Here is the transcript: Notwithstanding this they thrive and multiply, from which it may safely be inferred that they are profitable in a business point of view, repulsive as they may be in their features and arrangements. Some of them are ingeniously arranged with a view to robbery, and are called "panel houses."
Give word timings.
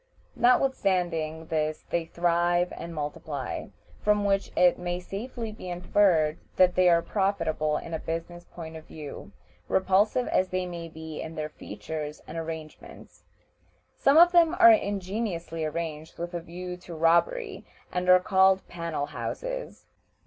Notwithstanding 0.35 1.45
this 1.45 1.85
they 1.91 2.05
thrive 2.05 2.73
and 2.75 2.91
multiply, 2.91 3.67
from 4.01 4.25
which 4.25 4.51
it 4.55 4.79
may 4.79 4.99
safely 4.99 5.51
be 5.51 5.69
inferred 5.69 6.39
that 6.55 6.73
they 6.73 6.89
are 6.89 7.03
profitable 7.03 7.77
in 7.77 7.93
a 7.93 7.99
business 7.99 8.45
point 8.45 8.75
of 8.75 8.87
view, 8.87 9.31
repulsive 9.67 10.27
as 10.29 10.49
they 10.49 10.65
may 10.65 10.87
be 10.87 11.21
in 11.21 11.35
their 11.35 11.49
features 11.49 12.19
and 12.25 12.35
arrangements. 12.35 13.25
Some 13.95 14.17
of 14.17 14.31
them 14.31 14.55
are 14.57 14.71
ingeniously 14.71 15.63
arranged 15.63 16.17
with 16.17 16.33
a 16.33 16.41
view 16.41 16.77
to 16.77 16.95
robbery, 16.95 17.63
and 17.91 18.09
are 18.09 18.19
called 18.19 18.67
"panel 18.67 19.05
houses." 19.05 19.85